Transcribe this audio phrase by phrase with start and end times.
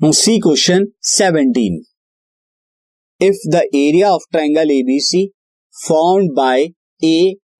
[0.00, 1.74] See question seventeen
[3.20, 5.22] if the area of triangle ABC
[5.74, 6.62] formed by
[7.02, 7.14] A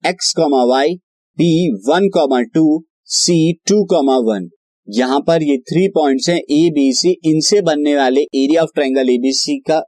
[0.05, 0.93] x comma y
[1.37, 1.47] B
[1.87, 2.65] one comma two
[3.11, 3.37] C
[3.67, 4.49] two comma one
[4.87, 9.09] यहाँ पर ये three points हैं ए B सी इनसे बनने वाले area of triangle
[9.09, 9.81] ABC का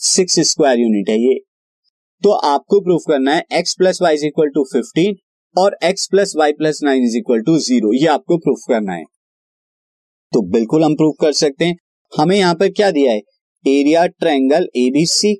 [0.00, 1.38] six square unit है ये।
[2.22, 5.16] तो आपको प्रूफ करना है x plus y is equal to fifteen
[5.56, 9.04] और x plus y plus nine is equal to zero आपको प्रूफ करना है।
[10.32, 11.76] तो बिल्कुल हम प्रूव कर सकते हैं।
[12.12, 13.18] हमें यहाँ पर क्या दिया है?
[13.64, 15.34] एरिया ट्रायंगल एबीसी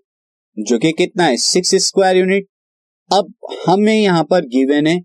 [0.56, 1.36] जो कि कितना है?
[1.36, 2.46] सिक्स स्क्वायर यूनिट
[3.10, 3.32] अब
[3.66, 4.96] हमें यहाँ पर गिवन है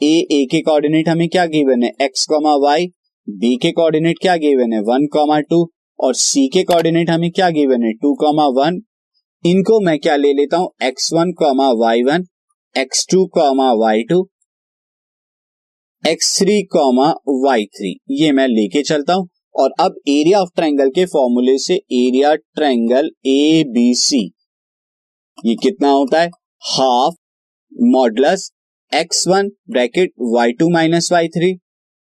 [0.00, 1.90] ए ए के कोऑर्डिनेट हमें क्या गिवन है?
[2.02, 2.86] एक्स कॉमा वाई
[3.28, 4.80] बी के कोऑर्डिनेट क्या गिवन है?
[4.82, 5.62] वन कॉमा टू
[5.98, 7.92] और सी के कोऑर्डिनेट हमें क्या गिवन है?
[7.92, 8.80] टू कॉमा वन
[9.44, 10.70] इनको मैं क्या ले लेता हूँ?
[10.82, 12.26] X one comma y one
[12.74, 14.26] x two comma y two
[16.04, 17.08] x three comma
[17.44, 21.74] y three ये मैं लेके चलता हूँ। और अब एरिया ऑफ़ ट्रायंगल के फॉर्मूले से
[21.74, 24.24] area triangle A B C
[25.38, 26.30] ये कितना होता है?
[26.62, 27.14] Half
[27.72, 28.50] modulus
[28.92, 31.52] x one bracket y two minus y three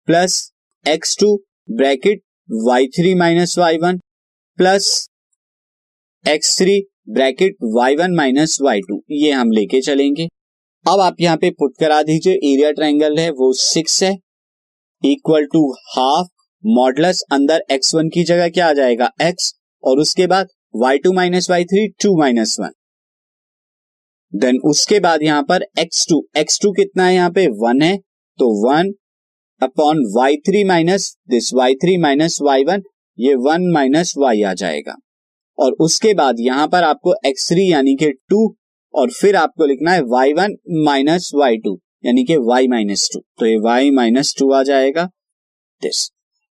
[0.08, 0.40] plus
[0.84, 1.34] x two
[1.70, 3.98] bracket y three minus y one
[4.58, 5.08] plus
[6.24, 10.28] x three bracket y one minus y two ये हम लेके चलेंगे।
[10.86, 14.12] अब आप यहाँ पे पुट करा दीजिए एरिया ट्रायंगल है, वो सिक्स है
[15.02, 16.28] इक्वल टू हाफ़
[16.64, 19.10] मॉडलस अंदर एक्स वन की जगह क्या आ जाएगा?
[19.22, 19.52] एक्स
[19.84, 22.72] और उसके बाद y two minus y three two minus one
[24.32, 27.46] then उसके बाद यहाँ पर एक्स टू एक्स टू कितना है यहाँ पे?
[27.46, 27.96] वन है।
[28.38, 28.92] तो one
[29.60, 32.82] upon y three minus this y three minus y one
[33.18, 34.96] ये वन माइनस वाई आ जाएगा।
[35.58, 38.46] और उसके बाद यहाँ पर आपको एक्स थ्री यानी कि टू
[38.94, 43.20] और फिर आपको लिखना है y one minus y two यानी कि वाई माइनस टू
[43.38, 45.04] तो ये वाई माइनस टू आ जाएगा।
[45.82, 46.08] दिस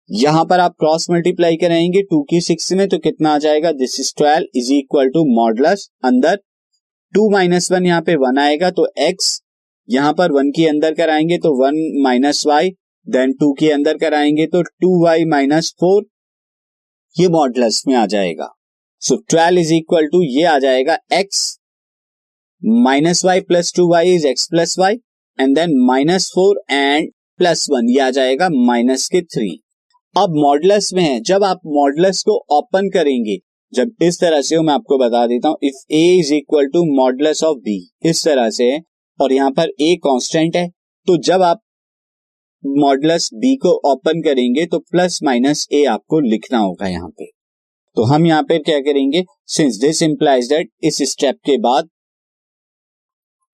[0.09, 3.71] यहाँ पर आप क्रॉस मल्टीप्लाई करेंगे टू की सिक्स में तो कितना आ जाएगा?
[3.71, 6.35] This is twelve is equal to modulus अंदर
[7.13, 9.41] टू माइनस वन यहाँ पे वन आएगा तो एक्स
[9.89, 12.69] यहाँ पर वन के अंदर कराएँगे तो one minus y
[13.07, 16.05] then two के अंदर कराएँगे तो टू वाई माइनस फोर
[17.15, 18.49] ये मॉडलस में आ जाएगा।
[19.01, 21.45] So twelve is equal to ये आ जाएगा x
[22.83, 24.99] minus y plus two y is x plus y
[25.39, 29.57] and then minus four and plus one ये आ जाएगा माइनस के थ्री
[30.17, 33.37] अब मॉडलस में है। जब आप मॉडलस को ओपन करेंगे,
[33.73, 36.83] जब इस तरह से हो मैं आपको बता देता हूँ if A is equal to
[36.95, 38.81] modulus of B इस तरह से है,
[39.19, 40.67] और यहाँ पर ए कांस्टेंट है
[41.07, 41.61] तो जब आप
[42.63, 47.25] मॉडलस बी को ओपन करेंगे तो प्लस माइनस ए आपको लिखना होगा यहाँ पे।
[47.97, 51.89] तो हम यहाँ पे क्या करेंगे सिंस दिस इंप्लाइज दैट इस स्टेप के बाद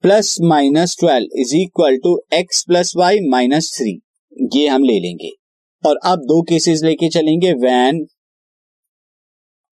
[0.03, 3.99] plus minus twelve is equal to x plus y minus three
[4.55, 5.31] ये हम ले लेंगे।
[5.85, 8.05] और अब दो केसेस लेके चलेंगे when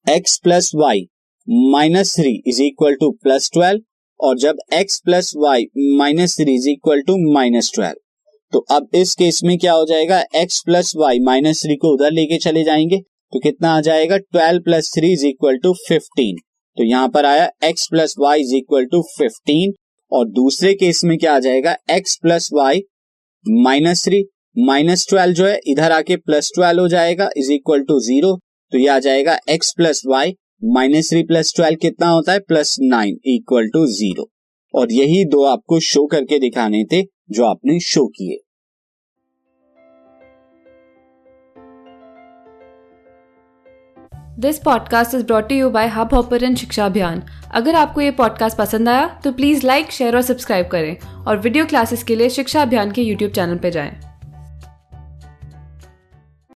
[0.08, 1.08] x plus y
[1.72, 3.82] minus three is equal to plus twelve
[4.20, 5.66] और जब x plus y
[5.98, 8.00] minus three is equal to minus twelve
[8.54, 10.20] तो अब इस केस में क्या हो जाएगा?
[10.36, 12.98] X plus y minus three को उधर लेके चले जाएँगे
[13.34, 14.18] तो कितना आ जाएगा?
[14.18, 16.36] Twelve plus three is equal to fifteen
[16.78, 19.74] तो यहाँ पर आया x plus y is equal to fifteen
[20.12, 21.76] और दूसरे केस में क्या आ जाएगा?
[21.92, 22.82] X plus y
[23.46, 24.24] minus three
[24.56, 28.36] minus twelve जो है, इधर आके प्लस ट्वेल्व हो जाएगा, इज़ इक्वल टू ज़ीरो
[28.72, 32.40] तो ये आ जाएगा x plus y minus three plus twelve कितना होता है?
[32.40, 34.28] Plus nine equal to zero.
[34.74, 38.38] और यही दो आपको शो करके दिखाने थे, जो आपने शो किए।
[44.40, 47.24] This podcast is brought you by Hubhopper शिक्षा अभियान
[47.54, 51.66] अगर आपको ये पॉडकास्ट पसंद आया तो प्लीज़ लाइक शेयर और सब्सक्राइब करें। और वीडियो
[51.66, 54.11] क्लासेस के लिए शिक्षा अभियान के यूट्यूब चैनल पर जाएँ।